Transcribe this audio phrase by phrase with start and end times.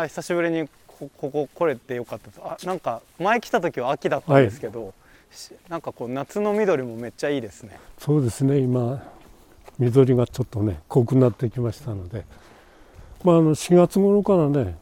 [0.00, 4.94] あ久しぶりにこここ来れてよかったですあなんか前来た時は秋だったんですけど、
[5.30, 7.78] しなんかこう夏の緑もめっちゃいいですね。
[7.98, 8.58] そうですね。
[8.58, 9.02] 今
[9.78, 12.24] 緑がちょっとね濃くなってきましたので。
[13.24, 14.76] まああの4月頃からね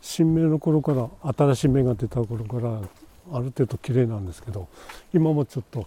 [0.00, 2.80] 新芽の頃から新しい芽が出た頃から
[3.32, 4.68] ある程度綺麗なんですけど
[5.12, 5.86] 今もちょっと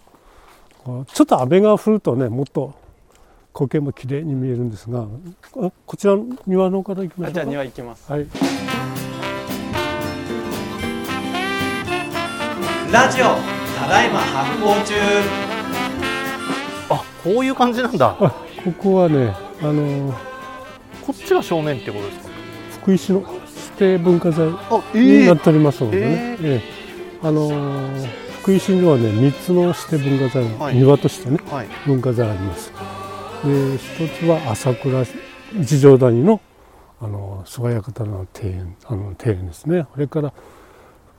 [1.12, 2.74] ちょっと雨が降るとねもっと
[3.56, 8.12] 苔も綺麗に見えるんですがあこちらの庭の方から行きましょうじゃあ庭行きます。
[8.12, 8.26] はい。
[12.92, 13.24] ラジオ
[13.78, 14.94] ただいま発行中。
[16.90, 18.16] あこういう感じなんだ。
[18.20, 18.30] あ
[18.64, 20.12] ここはねあの
[21.06, 22.28] こっちが正面ってことですか？
[22.82, 23.30] 福井市の指
[23.78, 27.26] 定文化財あになっておりますのでね、えええ。
[27.26, 30.76] あのー福井市にはね3つの指定文化財が、はい。
[30.76, 31.66] 庭としてねはい。
[31.86, 32.70] 文化財あります
[33.44, 35.04] で一つは朝倉
[35.60, 36.40] 一条谷の
[37.00, 39.86] あの菅谷方の庭園あの庭園ですね。
[39.92, 40.32] それから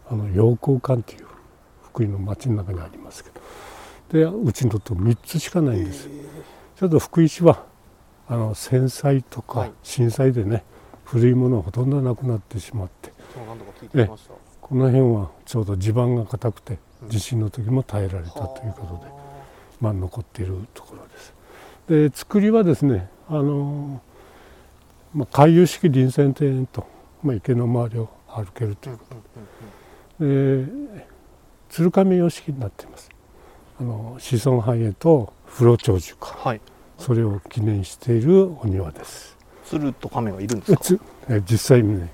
[0.10, 1.28] あの陽光館っていう
[1.84, 3.42] 福井の町の中にありますけど。
[4.10, 6.08] でうちにとって3つしかないんです、
[6.78, 7.66] ちょっと福井市は
[8.30, 9.72] あの戦災とかはい。
[9.84, 10.64] 震災でね、
[11.04, 13.12] 古いものはほとんどなくなってしまって。
[14.62, 16.78] この辺はちょうど地盤が硬くて
[17.08, 19.12] 地震の時も耐えられたということで、
[19.80, 21.34] まあ、残っているところです。
[21.90, 24.02] で作りはですねあの、
[25.14, 26.86] まあ、回遊式臨戦庭園と、
[27.24, 29.06] まあ、池の周りを歩けるというこ
[30.20, 30.98] とで。
[31.70, 33.10] 鶴亀様式になっています。
[33.80, 36.28] あの子孫繁栄と風呂長寿か。
[36.40, 36.62] はい。
[36.98, 39.38] それを記念しているお庭です。
[39.66, 41.42] 鶴と亀がいるんですか？
[41.46, 42.10] 実際にね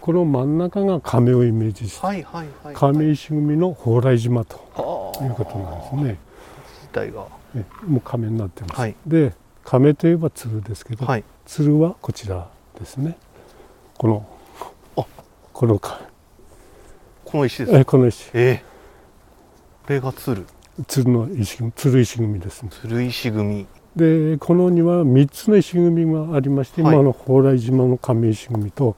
[0.00, 2.74] この真ん中が亀をイメージしてはいはいはい。
[2.74, 6.18] 亀石組の蓬莱島とはあいうことなんですね。
[6.82, 7.45] 自体がえ
[7.86, 8.80] もう亀になってます。
[8.80, 8.96] はい。
[9.06, 11.24] で亀といえば鶴ですけど、はい。
[11.44, 13.16] 鶴はこちらですね。
[13.98, 14.26] この
[14.96, 15.04] あ。
[15.52, 16.00] このか
[17.24, 17.72] この石です。
[17.72, 18.30] かえこの石。
[18.34, 18.76] えー
[19.86, 20.44] これが鶴。
[20.88, 22.70] 鶴の石組鶴石組ですね。
[22.72, 23.66] 鶴石組。
[23.94, 26.94] でこのには3つの石組がありまして、はい。
[26.94, 28.96] 今の蓬莱島の亀石組と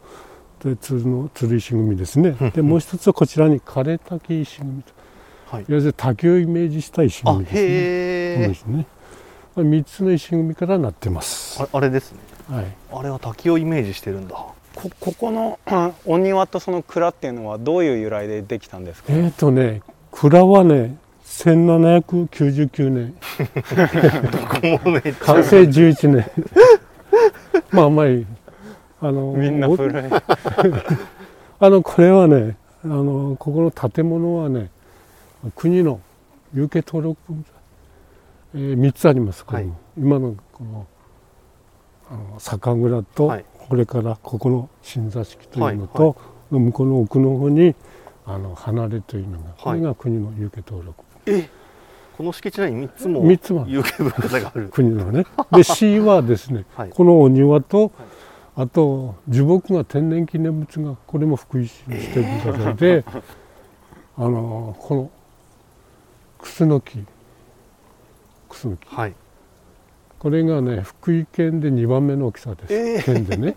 [0.64, 2.36] で鶴の鶴石組ですね。
[2.40, 2.50] うん。
[2.50, 4.92] でもう一つはこちらに枯れ滝石組と、
[5.50, 7.60] はい要するに滝をイメージした石あ組ですね。
[7.60, 8.86] このへえ石ね。
[9.54, 11.62] これ3つの石組からなってます。
[11.62, 12.18] ああれですね
[12.50, 12.66] はい。
[12.92, 19.82] あれは滝をイメージしてるんだこここのあ お庭とその蔵っていうのはどういう由来でできたんですか、えーとね、
[20.12, 23.14] 蔵はね、1799年、
[24.70, 26.30] もうめっちゃ完成11年。
[27.72, 28.26] まあ、あんまり、
[29.00, 30.04] あの、みんなお古い
[31.60, 34.70] あの、これはね、あの、ここの建物はね、
[35.54, 36.00] 国の
[36.54, 37.50] 有形登録文化
[38.54, 40.86] 財、えー、3つあります、これも今のこの、
[42.10, 43.44] あの酒蔵と、はい。
[43.68, 45.88] これからここの新座敷というのはい。
[45.94, 46.16] と、
[46.50, 47.74] 向こうの奥の方に、
[48.24, 49.80] あの離れというのが、こはい。
[49.80, 51.04] れが国の有形登録。
[51.26, 51.48] え
[52.16, 54.68] この敷地内に3つも三つも有形文化財がある。
[54.70, 55.24] 国のね。
[55.52, 56.90] で C はですね、 はい。
[56.90, 57.92] このお庭と、
[58.56, 63.04] あと樹木が天然記念物がこれも福井市にして文化財で、
[64.18, 65.10] あのこの
[66.38, 67.04] クスノキ
[68.48, 69.14] クスノキはい。
[70.18, 73.04] これがね福井県で2番目の大きさです、えー。
[73.04, 73.56] 県でね。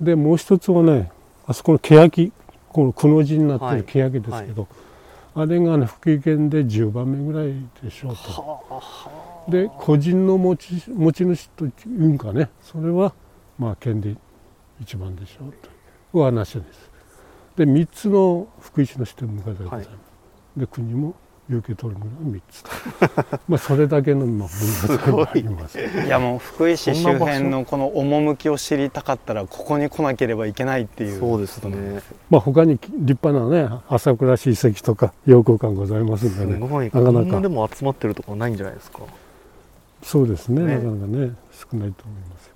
[0.00, 1.10] でもう一つはね
[1.46, 2.32] あそこの欅
[2.68, 3.76] このくの字になってはい。
[3.78, 4.66] る欅ですけど、
[5.34, 8.82] あれがね福井県で10番目ぐらいでしょうと。
[9.50, 12.50] で個人の持ち持ち主というんかね。
[12.62, 13.12] それは
[13.58, 14.16] まあ県で
[14.80, 15.52] 一番でしょう
[16.12, 16.90] という話です。
[17.56, 19.90] で3つの福井市の指定文化財でございます。
[20.56, 21.14] で国も
[21.48, 22.62] 有形取るのが3つ。
[22.62, 22.70] と
[23.48, 25.78] まあそれだけのまあ文化財があります。
[25.78, 26.08] い。
[26.08, 31.20] やもう福井市周辺のこの趣を知りたかったらここに来なければいけないっていう。
[31.20, 32.00] そうですね。
[32.30, 36.58] まあ他に立派なね朝倉市遺跡とか陽光館ございますんですね。
[36.58, 36.86] ごい。
[36.86, 37.40] なかなか。
[37.40, 39.00] でも集まってるとこないんじゃないですか。
[40.02, 40.62] そうですね。
[40.62, 40.76] ね。
[40.76, 42.53] なかなかね少ないと思います。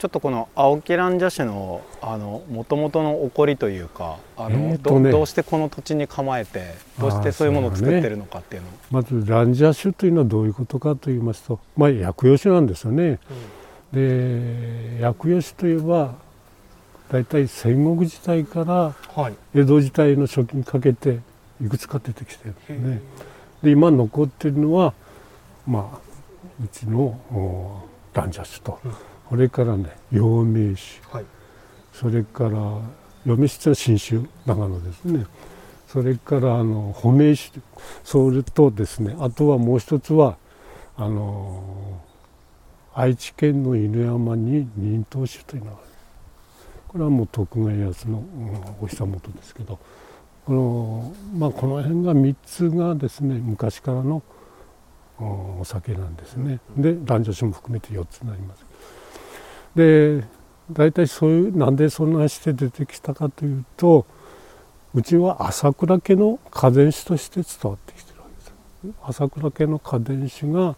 [0.00, 5.10] ちょっとこの青木蘭社市のあの元々の起こりというかあの、えーとね。
[5.10, 8.70] どどうしてこの土地に構えてどうしてそういうものを作ってるのかっていうのを。
[8.90, 13.18] まずランジャー種というのはどういうことかと言いますと、まあ、薬用種なんですよね。
[13.92, 16.14] で薬用種といえば
[17.10, 19.34] 大体戦国時代からはい。
[19.54, 21.20] 江戸時代の初期にかけて
[21.62, 23.02] いくつか出てきてるんですね。
[23.62, 24.94] で今残ってるのは
[25.66, 25.98] まあ
[26.64, 27.82] うちのお
[28.14, 31.24] ランジャー種と、うんそれからね陽明種はい。
[31.92, 32.50] それから
[33.24, 35.26] 陽明種というのは新種長野ですね。
[35.86, 37.62] それからあの保明種
[38.02, 40.36] それとですねあとはもう一つは
[40.96, 41.62] あの
[42.92, 45.90] 愛知県の犬山に忍冬種というのがある。
[46.88, 49.78] これはもう徳川家康の、うん、お膝元ですけど。
[50.44, 54.22] この,、まあ、この辺が3つがですね昔からの
[55.20, 56.58] お酒なんですね。
[56.76, 58.64] で男女酒も含めて4つになります
[59.74, 60.24] で
[60.72, 64.06] 大体そういうなんでそんなして出てきたかというと
[64.94, 70.76] うちは朝倉家の家電酒として伝わってきてるわけです朝倉家の家電酒が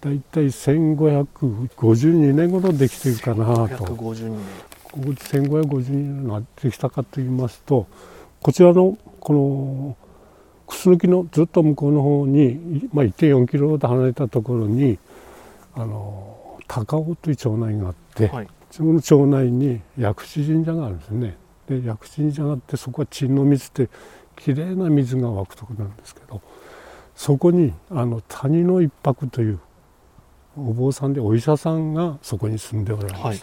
[0.00, 3.84] 大体1552年頃できてるかなと。
[3.84, 7.86] 1552年1552年になってきたかと言いますと
[8.40, 9.96] こちらのこの
[10.66, 14.98] 楠木のずっと向こうの方に、まあ、1.4キロほど離れたところに
[15.74, 21.36] あの高尾という町内があって、はい、その町内に薬師神社があるんですね。
[21.68, 23.88] で薬師神社があってそこは鎮の水って
[24.36, 26.40] きれいな水が湧くとこなんですけど
[27.14, 29.60] そこにあの谷の一泊という
[30.56, 33.22] お坊さんでお医者さんがそこに住んでおられます。
[33.22, 33.40] はい、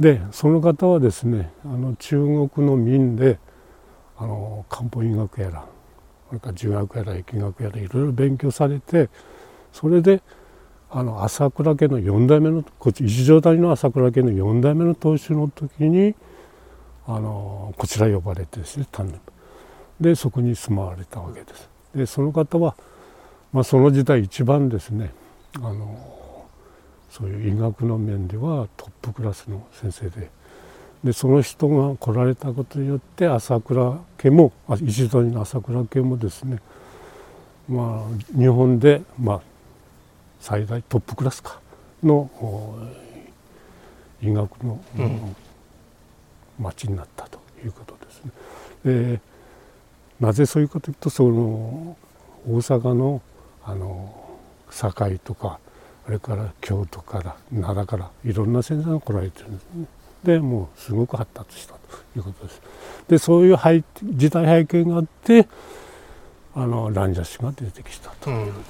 [0.00, 3.38] でその方はですねあの中国の民で
[4.18, 5.64] あの漢方医学やら
[6.28, 9.08] それから儒学やら疫学やらいろいろ勉強されて
[9.72, 10.22] それで
[10.96, 16.14] あの朝倉家の4代目のこっち一条谷の朝倉家の4代目の当主の時に
[17.06, 19.20] あのこちら呼ばれてですね丹念
[20.00, 21.68] でそこに住まわれたわけです。
[21.94, 22.76] でその方は、
[23.52, 25.12] まあ、その時代一番ですね
[25.56, 26.46] あの
[27.10, 30.30] そういう医学の面ではトップクラスの先生で
[31.04, 34.50] でその人が来られたことによって朝倉家も
[34.82, 36.58] 石取の朝倉家もですね
[37.68, 39.55] まあ日本でまあ
[40.46, 41.58] 最大トップクラスか
[42.04, 42.30] の
[44.22, 45.36] 医学の、うん、
[46.60, 48.30] 町になったということですね。
[48.84, 49.20] で
[50.20, 51.96] なぜそういうことというとその
[52.48, 53.20] 大阪の
[53.64, 54.38] あの
[54.70, 55.58] 堺とか
[56.06, 59.86] あれから京都から奈良からいろんな先生が来られてるんですね。
[60.22, 61.80] でもうすごく発達したと
[62.16, 62.62] いうことです。
[63.08, 65.48] でそういう背時代背景があって
[66.54, 68.64] あのランジャシが出てきたという、うん、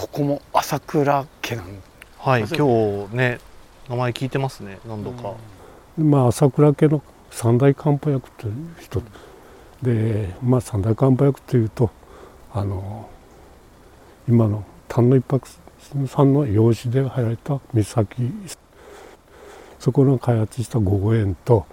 [0.00, 1.66] ここも朝倉家なん
[2.16, 3.38] はい今日ね
[3.86, 5.34] 名前聞いてますね何度か、
[5.98, 9.02] うん、まあ朝倉家の三大漢方薬という人。
[9.82, 11.90] でまあ三大漢方薬というと
[12.54, 13.10] あの
[14.26, 15.46] 今の丹野一泊
[16.06, 18.32] さんの養子で入られた三崎
[19.78, 21.66] そこの開発した五五円と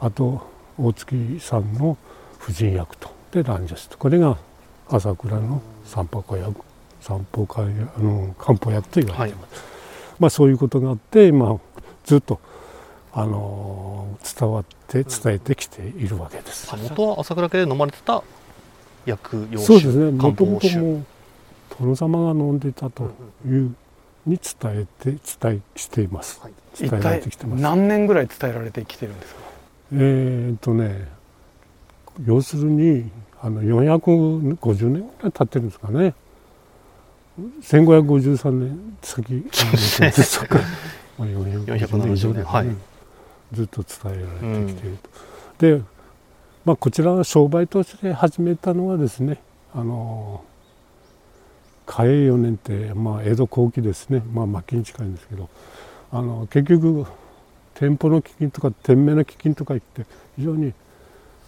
[0.00, 0.44] あと
[0.76, 1.96] 大月さんの
[2.40, 3.08] 婦人薬と。
[3.30, 4.36] でランジャスとこれが
[4.88, 6.67] 朝倉の散歩薬
[7.00, 7.64] 散歩会
[7.96, 9.62] あの漢方薬と言われてます、はい、
[10.18, 11.58] まあそういうことがあって今
[12.04, 12.40] ずっと
[13.12, 16.74] あの伝わって伝えてきているわけです。
[16.76, 18.22] 元は朝倉家で飲まれてた
[19.06, 20.10] 薬用そうですね。
[20.10, 21.04] もともとも
[21.78, 23.10] 殿様が飲んでたと
[23.46, 23.74] いう
[24.26, 26.40] に伝えて伝えしています。
[26.42, 27.62] はい、伝えられてきてます。
[27.62, 29.40] 何年ぐらい伝えられてきてるんですか？
[29.94, 31.08] えっとね、
[32.24, 33.10] 要するに
[33.40, 36.14] あの450年ぐらい経ってるんですかね。
[37.62, 39.44] 1553年先。
[40.00, 40.58] ですか。
[41.18, 42.44] 450年。
[42.44, 42.68] はい、
[43.52, 45.10] ずっと伝えられてきていると。
[45.66, 45.84] うん、で、
[46.64, 49.40] まあ、こちらは商売として始めたのはですね
[49.74, 50.44] あの
[51.86, 55.48] 嘉永4年って、まあ、江戸後期ですね、まあ、末期に近いんですけど
[56.12, 57.06] あの結局
[57.74, 60.04] 店舗の飢饉とか店名の飢饉とか言って
[60.36, 60.74] 非常に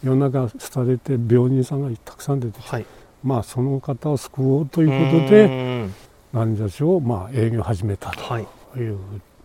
[0.03, 2.87] 世の中廃れて病人さんがたくさん出てきて、はい、
[3.23, 5.89] まあその方を救おうということで
[6.33, 8.99] 南者市をまあ営業を始めたという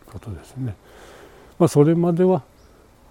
[0.06, 0.76] ことですね。
[1.58, 2.44] まあ、それまでは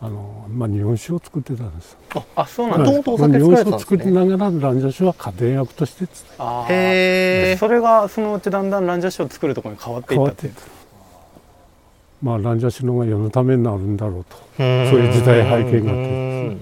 [0.01, 1.97] あの、まあ、日本酒を作ってたんです。
[2.15, 3.17] あ、あそうなんですか。
[3.17, 6.07] 日本酒を作りながらランジャ酒は家庭薬として
[6.39, 7.57] あへえ。
[7.59, 10.55] それがそのうちだんだんランジャ酒を作るところに変わっていったっていう。
[12.23, 14.37] まあランジャ酒の方が世のためになるんだろうと。
[14.57, 16.57] そういう時代背景があって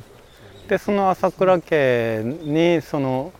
[0.68, 3.32] でその朝倉家にその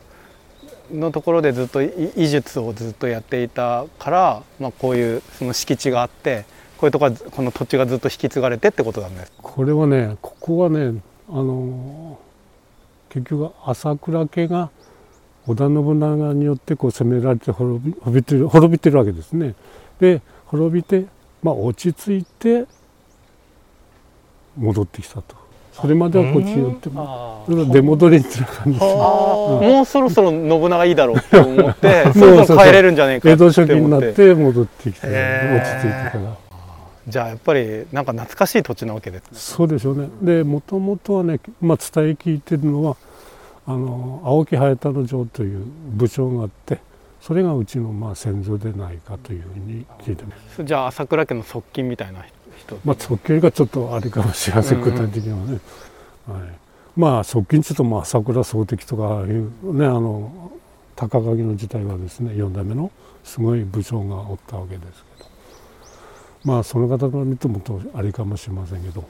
[0.93, 6.45] のところでずっと医術をずっとやっていたから、まあ、こういうその敷地があって
[6.77, 12.19] こういうとこはこの土地がずっと引き継がれてってことなんですこれはねここはねあの
[13.09, 14.71] 結局朝倉家が
[15.47, 19.55] 織田信長によってこう攻められて滅び滅びてる滅びてるわけですね。
[19.99, 21.07] で滅びて、
[21.43, 22.67] まあ、落ち着いて
[24.57, 25.42] 戻ってきたと。
[25.73, 36.37] それまではこっちに寄っても出戻りっていう感じです、ね、もうそろそろ信長いいだろうと思ってそろそろ帰れるんじゃねえか江戸初期になって戻ってきて落ち着いてから。
[37.09, 40.09] じゃあやっぱりなんか懐かしい土地なわけです、ね、そうでしょうね。
[40.23, 42.97] でもともとはね、まあ、伝え聞いてるのは
[43.67, 45.65] あの青木早太郎城という
[45.95, 46.79] 部長があって
[47.21, 50.63] それがうちのまあ先祖でないかというふうに聞いてます。
[50.63, 52.42] じゃあ朝倉家の側近みたいな人
[52.85, 55.61] まあ直距離がちょっとあれかもしれません、具体的にはね、
[56.27, 56.41] はい、
[56.97, 60.53] まあ側近ちょっとまあ朝倉宗敵とかいうねあの
[60.97, 62.91] 高垣の時代はですね4代目の
[63.25, 65.31] すごい部長がおったわけですけど。
[66.45, 69.05] まあその方から見てもとあれかもしれませんけど。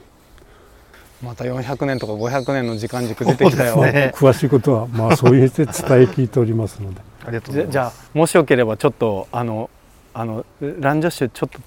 [1.21, 4.13] また400年とか500年の時間軸出てきたよ、ね。
[4.15, 7.01] 詳しいことはまあそういうして伝え聞いておりますので。
[7.25, 9.69] ありがとうございますじゃあもしよければちょっとあの
[10.13, 11.59] あのランジャッシュちょっと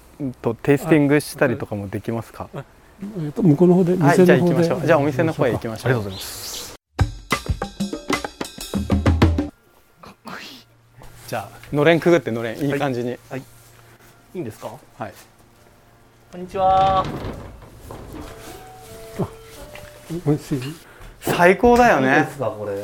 [0.63, 2.49] テイスティングしたりとかもできますか？
[2.53, 4.85] えっと向こうの方ではいじゃあ行きましょう。
[4.85, 5.91] じゃあお店の方へ行ききましょう。
[5.91, 6.75] ありがとうございます。
[11.27, 12.57] じゃあのれんくぐってのれん。
[12.59, 12.69] い。
[12.69, 13.11] い感じに。
[13.11, 13.17] い。
[14.33, 14.71] いんですか？
[14.97, 15.13] はい。
[16.31, 17.05] こんにちは。
[20.25, 20.61] 美味しい。
[21.19, 22.83] 最高だよいいでねすかこれ？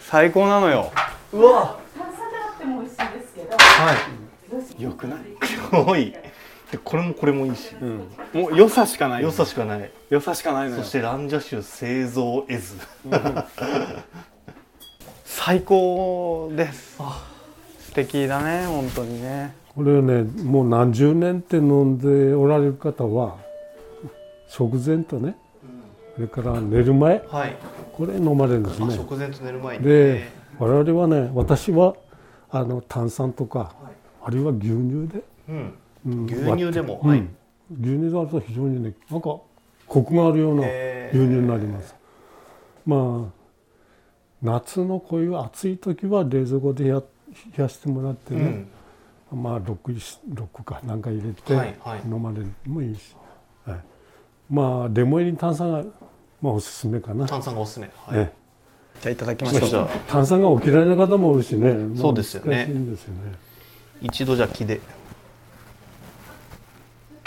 [0.00, 0.90] 最高なのよ。
[1.32, 1.78] うわ。
[1.96, 3.94] 炭酸であっても美味しいですけど、は
[4.78, 4.82] い。
[4.82, 6.14] よくない、 すごい
[6.72, 7.76] でこれもこれもいいし。
[7.82, 7.98] うん、
[8.32, 9.22] もう良さしかない。
[9.22, 9.90] 良さしかない。
[10.08, 10.82] 良さしかないのよ。
[10.82, 12.76] そしてランジャッシュ製造絵図。
[15.26, 16.96] 最高です。
[16.96, 19.54] 素敵だね本当にね。
[19.74, 23.36] これねもう何十年って飲んでおられる方は
[24.48, 25.36] 食前とね
[26.14, 27.56] それから寝る前はい。
[27.92, 28.86] これ飲まれるんですね。
[28.88, 30.26] あ食前と寝る前にで
[30.58, 31.96] 我々はね私は
[32.50, 33.74] あの炭酸とか、
[34.22, 37.00] あるいは牛乳で、うんうん牛乳でも。
[37.02, 37.18] はい。
[37.18, 37.36] うん
[37.80, 39.36] 牛乳だと非常にねなんか
[39.86, 40.66] コクがあるような
[41.10, 41.94] 牛乳になります。
[42.84, 43.42] まあ
[44.42, 47.04] 夏のこういう暑い時は冷蔵庫でや冷
[47.56, 48.66] やしてもらってね、
[49.32, 49.42] うん。
[49.42, 49.76] まあ 6,
[50.34, 52.00] 6個かなんか入れてはいはい。
[52.04, 53.16] 飲まれるのもいいし、
[53.64, 53.80] はい。
[54.50, 55.84] まあレモン入り炭酸が、
[56.40, 57.90] まあ、おすすめかな、炭酸がおすすめ。
[57.94, 58.18] はい。
[58.18, 58.32] え
[59.00, 59.68] じゃあいただきえましょう。
[59.68, 61.72] じゃあ炭酸がお嫌いな方も多いしね。
[61.72, 62.56] まあそうですよね。
[62.56, 63.32] 難しいんですよね。
[64.02, 64.80] 一度じゃあ木で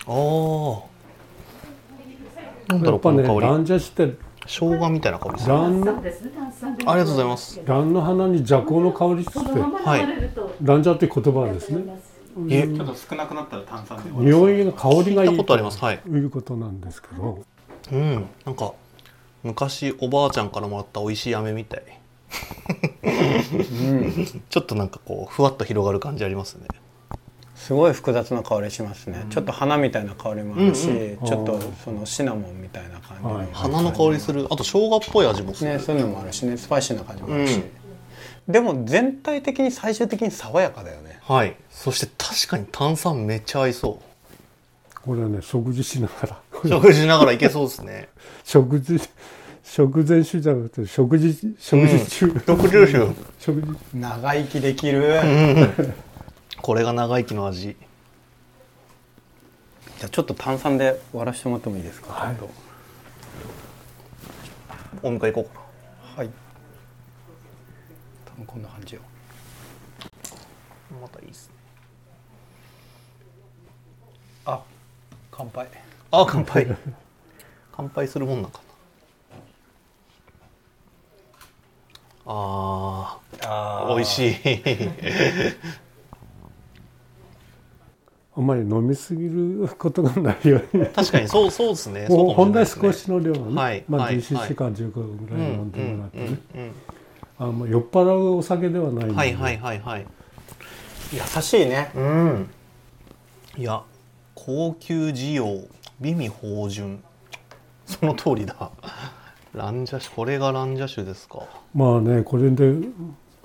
[0.07, 0.13] ああ
[2.67, 3.51] なんだろうやっぱねこの香り。
[3.51, 4.13] ランジャシって
[4.47, 5.55] 生姜みたいな香りですね。
[5.55, 5.91] ありがと
[7.03, 7.61] うございます。
[7.65, 9.49] ランの花に邪香の香りっつそって。
[9.59, 11.83] のまま飲まれると、ランジャっていう言葉はですね。
[12.49, 14.09] えちょっと少なくなったら炭酸で。
[14.11, 15.79] 匂いが香りがいい聞いたことあります。
[15.79, 16.01] はい。
[16.05, 17.39] いうことなんですけど。
[17.91, 18.73] うんなんか
[19.43, 21.83] 昔おばあちゃんからもらった美味しい飴みたい。
[24.49, 26.67] ちょっとなんかこうふわっと広がる感じありますね
[27.55, 31.25] すごい複雑な香りしますね、ちょっと花みたいな香りもあるし、うんうん。
[31.25, 33.47] ちょっとそのシナモンみたいな感じの、はい。
[33.53, 34.45] 花の香りする。
[34.49, 36.57] あと生姜っぽい味もする、ね、そういうのもあるしね。
[36.57, 38.51] スパイシーな感じもあるし、うん。
[38.51, 41.17] でも全体的に最終的に爽やかだよね。
[41.21, 41.55] はい。
[41.69, 43.99] そして確かに炭酸めっちゃ合いそ
[45.03, 46.39] これはね食事しながら。
[46.61, 48.09] う食事しながらいけそうですね。
[48.43, 48.99] 食事
[49.63, 55.19] 食前酒じゃなくて食事食事中、食事酒食事長生きできる、
[56.65, 57.77] これが長生きの味。
[59.99, 62.37] じゃあちょっと炭酸で割らせてもらってもいいですか、はい。
[65.03, 65.61] お迎え行こうか
[66.15, 66.29] とはい。
[68.25, 69.01] 多分こんな感じよ。
[70.91, 71.53] なまたいいですね。
[74.45, 74.59] あ
[75.29, 75.67] 乾杯。
[76.09, 76.77] あ乾杯。
[77.77, 78.59] 乾杯するもんなんか
[82.25, 82.33] な。
[82.33, 83.95] ああー。
[83.95, 85.84] 美味しい
[88.37, 90.85] あんまり飲みすぎることがないように。
[90.87, 92.07] 確かにそうそうですね。
[92.09, 92.81] もう本来かもしれないですね。
[92.81, 93.37] 少しの量は
[93.71, 94.21] ね、まあ、はいはい。
[94.21, 96.71] 10cc か15ぐらい飲んでもらってね、
[97.71, 100.05] 酔っ払うお酒ではないはいはいはいはい。
[101.13, 101.91] 優しいね。
[101.95, 102.49] うん。
[103.57, 103.81] いや
[104.33, 105.45] 高級需要
[106.01, 107.01] 美味芳醇。
[107.85, 108.71] その通りだ。
[109.53, 111.39] ランジャッシュこれがランジャッシュですか？
[111.73, 112.73] まあねこれで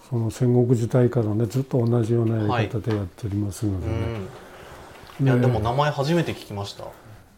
[0.08, 4.28] その戦国時代からねずっと同じようなやり方でやっておりますのでね、うん
[5.20, 6.84] いやねでも名前初めて聞きました。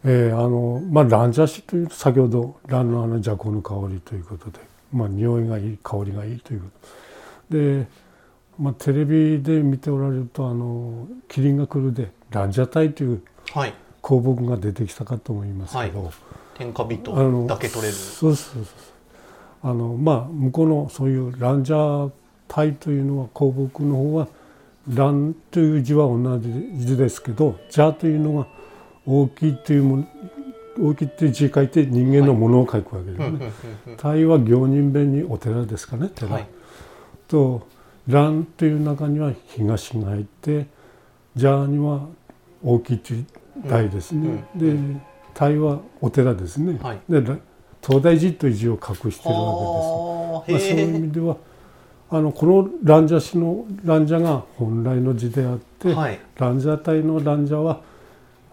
[0.05, 4.59] えーあのまあランジャシというと先ほどランのあの邪香の香りということで
[4.91, 6.67] まあ匂いがいい香りがいいというこ
[7.49, 7.57] と。
[7.57, 7.87] で、
[8.59, 13.21] まあ、テレビで見ておられるとあの「キリンが来る」でランジャタイという
[13.53, 13.73] はい。
[14.01, 16.11] 香木が出てきたかと思いますけど、
[16.55, 17.93] 天下人あのだけ取れる。
[17.93, 18.69] そうそうそ
[19.67, 22.11] うあのまあ向こうのそういうランジャー
[22.49, 24.27] 体というのは香木の方は
[24.87, 26.49] ランという字は同じ
[26.85, 28.47] 字ですけどジャーというのが
[29.05, 30.07] 大きいというもの
[30.79, 33.25] 大きいっていう字書いて人間のものを書くわけですね。
[33.27, 33.51] うんうんうん
[33.87, 33.97] うん。
[33.97, 36.47] 体は行人弁にお寺ですかね寺、はい。
[37.27, 37.67] と
[38.07, 40.65] 蘭という中には東が入って
[41.35, 42.07] ジャーには
[42.63, 43.25] 大きいという
[43.67, 44.75] 題ですね、で
[45.33, 46.99] 体はお寺ですね、はい。
[47.07, 47.37] でら
[47.85, 51.37] 東大寺という字を隠しているわはあけです、まあ、そういう意へ味では
[52.15, 56.19] あのこの蘭者詩の蘭者が本来の字であって、えはい。
[56.37, 57.81] 蘭者体の蘭者は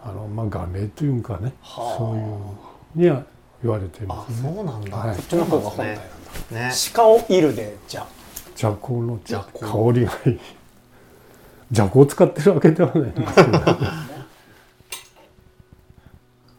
[0.03, 1.53] あのまあ画名というかね。
[1.61, 1.95] はあ。
[1.95, 3.23] そういうには
[3.61, 4.51] 言われていあますね。
[4.51, 5.15] そうなんだ、はい。
[5.15, 6.71] こっちの方が本体なんだね。
[6.91, 8.07] 鹿をいるでじゃ
[8.59, 10.39] 邪香の邪香香りがいい。
[11.69, 13.59] 邪香を使ってるわけではないんですけど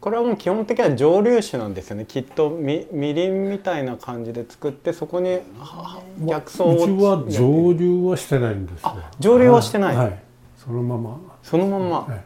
[0.03, 2.03] これはもう基本的には蒸留酒なんですよね。
[2.05, 9.95] きっとみみりんみたいな感じで作ってそこには逆走をうちは蒸留はしてないんですねあ蒸留はしてない。
[9.95, 10.19] はい、
[10.57, 12.21] そのまま、そのまんま、はい。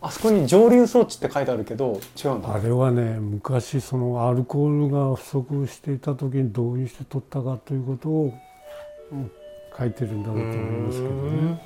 [0.00, 2.52] あそこに蒸留装置って書いてあるけど違うんだ。
[2.52, 8.34] あれはね昔そのアルコールが不足していた時にどういうして取ったかということを、
[9.12, 9.30] うん
[9.78, 11.62] 書いてるんだろうと思いますけどね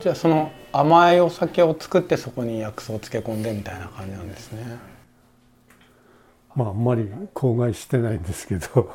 [0.00, 4.78] じゃあその甘いお酒を作ってそこに薬草を漬け込んでみたいな感じなんですね。
[6.54, 8.90] まああんまり口外してないんですけど。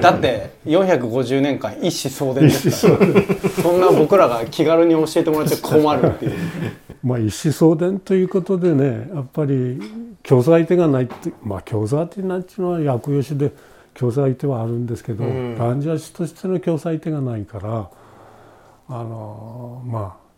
[0.00, 3.52] だって450年間一子相伝ですから。
[3.62, 6.32] そんな僕らが気軽に教えてもらっちゃ困るっていう。
[7.02, 9.80] まあ一子相伝ということでねやっぱり
[10.22, 13.52] 競争相手がないってまあ競争相手なんていうのは薬用酒で
[13.94, 15.58] 競争相手はあるんですけど、うん。
[15.58, 17.90] ランジャー酒としての競争相手がないから
[18.88, 20.28] あのまあ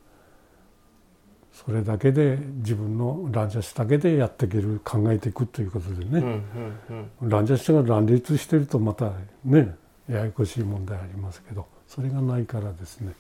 [1.53, 7.29] それだけで自分のランジャー酒だけでやっていける考えていくということでね、うんうんうん。
[7.29, 9.13] ランジャー酒が乱立してるとまた
[9.45, 9.75] ね
[10.09, 13.13] ややこしい問題ありますけどそれがないからですね。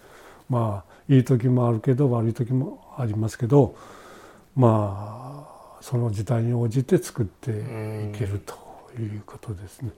[0.49, 3.77] まあいい時もあるけど悪い時もありますけど
[4.57, 5.47] ま
[5.79, 8.55] あその時代に応じて作っていけると
[8.99, 9.91] いうことですね。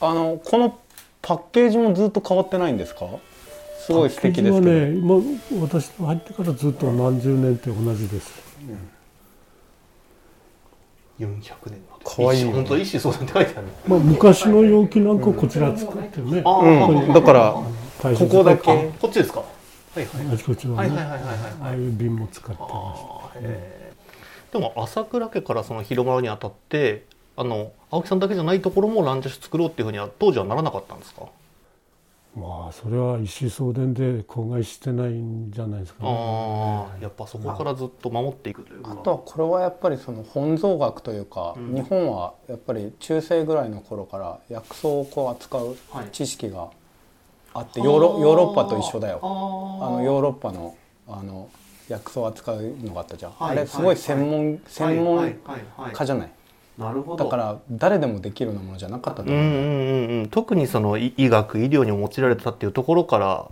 [0.00, 0.78] あのこの
[1.22, 3.06] パッケージもずっと変わってないんですか？
[3.90, 8.50] すごい素敵ですけど、パッケージはね今私入ってからずっと何十年って同じです。
[11.18, 11.30] 400
[11.70, 13.66] 年かわいい本当一子相伝って書いてある。
[13.86, 17.66] まあ昔の容器なんかこちら作ってね、あうん、だからこ
[18.26, 18.70] こだけ。
[18.72, 19.40] あこっちですか？
[19.40, 19.46] は
[19.96, 20.34] いはい。
[20.34, 20.78] あちこちのね。
[20.78, 21.22] はいはいはいはい
[21.62, 27.04] あいいう瓶も使ってましあーへーでも朝倉家からその広まるにあたって
[27.36, 31.26] あの青木さんだけじゃないところもランジャ酒作ろうっていうふうには当時はならなかったんですか、た。
[32.36, 36.10] まあそれは石井送電で口外してないんじゃないですかね。
[36.10, 38.92] ああやっぱそこからずっと守っていくというか。
[38.92, 41.74] あとはこれはやっぱりその本草学というか、うん。
[41.74, 46.08] 日本はやっぱり中世ぐらいの頃から薬草をこう扱うはい。
[46.12, 46.70] 知識が
[47.52, 49.18] あって、ヨーロヨーロッパと一緒だよ。
[49.80, 50.76] ああのヨーロッパの
[51.08, 51.50] あの
[51.88, 53.50] 薬草を扱うのがあったじゃん、はい。
[53.58, 55.36] あれすごい専門、専門はい。
[55.44, 55.64] はい。
[55.76, 55.92] はい。
[55.92, 56.32] 家じゃない、
[56.78, 57.24] なるほど。
[57.24, 60.28] だから誰でもできるようなものじゃなかったと思う、うんうんうんうん。
[60.28, 63.50] 特にその医医学医療に用いられてたっていうところから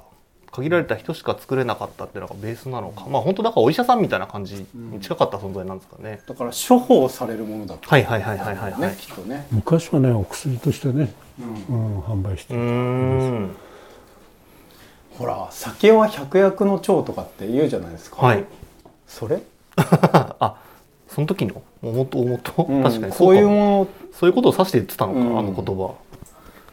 [0.51, 8.73] 限られた人しか作れなかったっていうのがベースなのか、まあ本当だからお医者さんみたいな感じに近かった存在なんですかね、だから処方されるものだったはいはいはいはいはい。
[8.73, 8.81] はい。
[8.81, 11.13] ねきっとね、昔はねお薬としてね、
[11.69, 11.97] うん。
[11.97, 13.57] うん、販売してうん。
[15.19, 18.45] ほら酒は百薬の長とかって言うじゃないですか、はい。
[19.07, 19.43] それ、
[19.77, 20.57] あ
[21.09, 21.63] その時の？
[21.83, 22.83] ももともとうん。
[22.85, 23.89] 確かにこういうかももの。
[24.13, 25.39] そういうことを指して言ってたのか、うん。
[25.39, 25.95] あの言葉。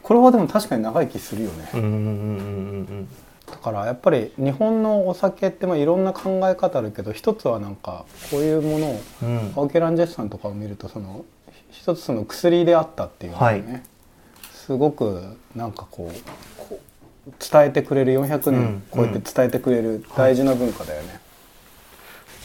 [0.04, 3.08] これはでも確かに長生きするよね、うんうんうんうん
[3.48, 9.30] だからやっぱり日本のお酒ってまあいろんな考え方あるけど一つはなんかこういうものをうん。
[9.30, 11.26] うん青木ランジェスさんとかを見るとその
[11.70, 13.82] 一つその薬であったっていうのがね、はい。
[14.52, 15.22] すごく
[15.56, 16.22] なんかこう
[16.58, 16.80] こ
[17.28, 18.56] う伝えてくれる400うん。
[18.56, 21.20] 年超えて伝えてくれる大事な文化だよね。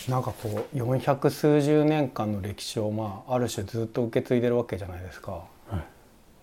[0.09, 5.33] なんかこう400数十年間の歴史をまあある種ずっと受け継いでるわけじゃないですか。
[5.33, 5.41] は
[5.73, 5.85] い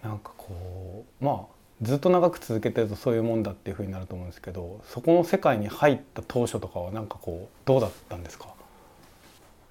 [0.04, 1.46] なんかこうまあ
[1.82, 8.48] ずっと長く続けてるとそういうもんだっていうふうになると思うんですけどそこの世界に入った当初とかはなんかこうどうだったんですか？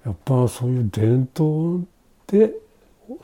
[0.05, 1.85] やっぱそういう伝統
[2.27, 2.53] で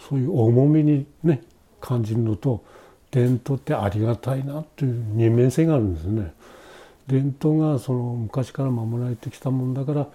[0.09, 1.43] そういう重みにね
[1.81, 2.63] 感じるのと
[3.11, 6.33] 伝統ってありがたいなっていう二面性があるんですね。
[7.05, 10.07] 伝統がその昔から守られてきたもんだから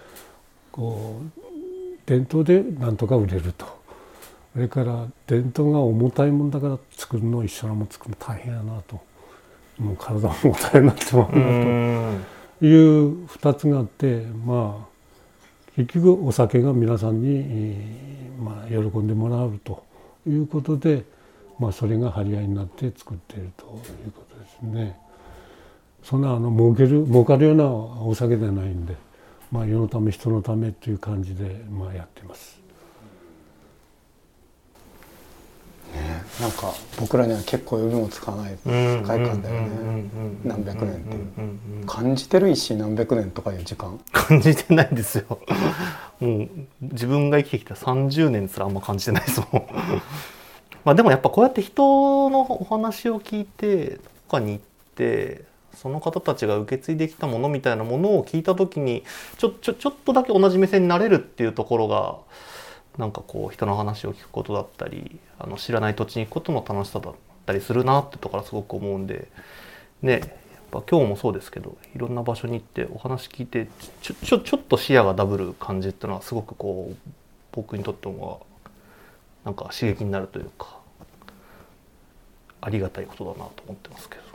[0.79, 1.41] こう
[2.05, 3.65] 伝統でなんとか売れると
[4.53, 9.01] それから伝統が重たいもんだから作るの一緒なもん作るの大変やなと
[9.77, 12.15] もう体も重たいなって思ううな
[12.61, 12.65] と。
[12.65, 14.89] いう2つがあってまあ
[15.75, 17.75] 結局お酒が皆さんに、
[18.41, 19.83] まあ、喜んでもらうと
[20.27, 21.03] いうことで、
[21.57, 23.67] まあ、それが張り合いになって作っているとい
[24.07, 24.97] うことですね。
[26.03, 28.95] そんなあの儲ける儲かるようなお酒ではないんで、
[29.51, 32.59] まあ、世のため人のためという感じで、まあ、やってます。
[36.39, 40.09] なんか僕らには結構読みもつかない世界観だよね。
[40.45, 41.15] 何百年って
[41.85, 43.99] 感じてる一何百年とかいう時間。
[44.11, 45.39] 感じてないんですよ。
[46.21, 46.49] もう
[46.81, 49.63] 自分が生きてきた30年すらあんま感じてないですもん。
[50.85, 53.99] まあでもやっぱこうやって人のお話を聞いてどっ
[54.31, 54.63] かに行っ
[54.95, 55.43] て
[55.75, 59.03] その方たちが受け継いできたものみたいなものを聞いた時に
[59.37, 62.17] ちょちょちょっとだけ同じ目線になれるっていうところが
[62.97, 67.13] なんかこう人の話を聞くことだったりあの知らない土地に行くことの楽しさだっ
[67.45, 69.29] たりするなってところからすごく思うんで
[70.01, 70.21] ねやっ
[70.71, 73.67] ぱ今日もそうですけどいろんな場所に行ってお話聞いて
[74.01, 77.09] ちょちょちょっと視野がダブる感じっていうのはすごくこう
[77.53, 78.45] 僕にとっても
[79.45, 80.77] なんか刺激になるというか
[82.61, 84.28] ありがたいことだなと思ってますけど。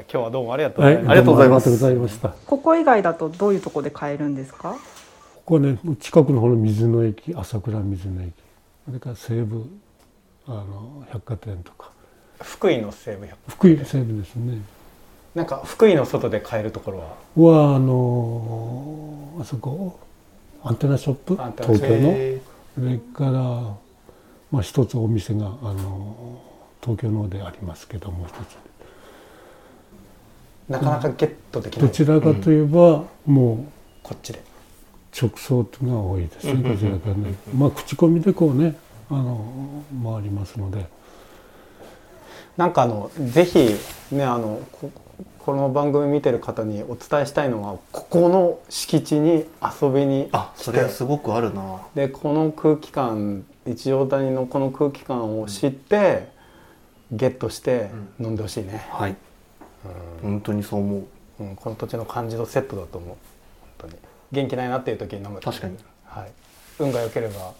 [0.00, 2.28] 今日はどうもありがとうございました、ありがとうございますありがとうございました。
[2.46, 4.72] ここ以外だとどういうところで買えるんですか？
[4.72, 4.78] こ
[5.44, 8.32] こはね近くの方の水の駅朝倉水の駅。
[8.86, 9.68] それから西武
[10.46, 11.90] あの百貨店とか。
[12.40, 14.60] 福井の西武百福井西武ですね。
[15.34, 17.16] なんか福井の外で買えるところは？
[17.70, 19.98] はあのあそこ
[20.62, 21.42] アンテナショップ？
[21.42, 21.86] アンテナショップ。
[21.86, 22.12] 東京の？
[22.14, 22.40] へ
[22.76, 23.30] それから、
[24.52, 26.40] まあ、一つお店があの
[26.80, 28.34] 東京の方でありますけどもう一
[30.68, 33.66] なかなかゲットできつない、どちらかといえば、も
[34.02, 34.38] こっちで。
[34.40, 34.42] う
[35.20, 36.60] 直送が多いですねうん。
[36.60, 37.34] うんうんこちらからね。
[37.54, 38.76] まあ口コミでこうね
[39.10, 40.86] あの回りますので。
[42.56, 43.70] なんかあのぜひ
[44.10, 44.90] ねあのこ
[45.38, 51.82] この番組見てる方にお伝えしたいのはここの敷地に遊びにあそれはすごくあるな。
[51.94, 56.28] でこの空気感一条谷のこの空気感を知って、
[57.12, 59.16] ゲットして飲んでほしいね、はい
[60.22, 61.04] 本当にそう思う。
[61.40, 63.16] うん、この土地の感じのセットだと思う本
[63.78, 63.94] 当に。
[64.32, 65.40] 元気ないなっていう時に飲む。
[65.40, 65.76] 確かに。
[66.04, 66.30] はい、
[66.78, 67.52] 運が良ければ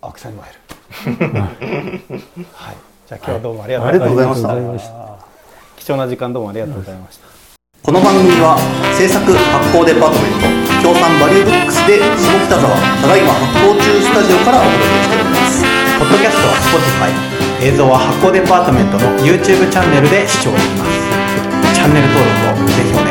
[0.00, 2.20] 青木さんにも会える。
[2.52, 2.76] はい。
[3.08, 4.50] じゃあ今日はどうもありがとうございました。
[4.50, 5.18] ありがとうございま
[5.80, 7.26] 貴重な時間どうもありがとうございました、
[7.82, 8.60] この番組は
[8.92, 15.64] 制作発行デパートメント協賛バリューブックスで下北沢ただいま発行中スタジオからお届けしております。
[15.98, 20.92] ポッドキャストは Spotify 映像は発行デパートメントの YouTube チャンネルで視聴できます。
[20.92, 23.09] チャンネル登録をぜひお願いします。